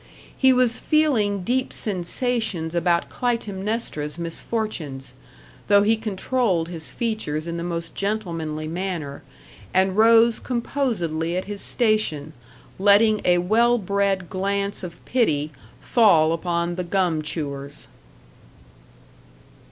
He 0.35 0.51
was 0.51 0.79
feeling 0.79 1.43
deep 1.43 1.71
sensations 1.71 2.73
about 2.73 3.07
Clytemnestra's 3.07 4.17
misfortunes 4.17 5.13
though 5.67 5.83
he 5.83 5.95
controlled 5.95 6.69
his 6.69 6.89
features 6.89 7.45
in 7.45 7.57
the 7.57 7.63
most 7.63 7.93
gentlemanly 7.93 8.65
manner, 8.67 9.21
and 9.75 9.95
rose 9.95 10.39
composedly 10.39 11.37
at 11.37 11.45
his 11.45 11.61
station, 11.61 12.33
letting 12.79 13.21
a 13.25 13.37
well 13.37 13.77
bred 13.77 14.27
glance 14.27 14.81
of 14.81 14.97
pity 15.05 15.51
fall 15.81 16.33
upon 16.33 16.77
the 16.77 16.83
gum 16.83 17.21
chewers. 17.21 17.87